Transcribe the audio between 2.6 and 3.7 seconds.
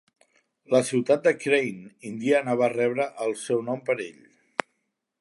va rebre el seu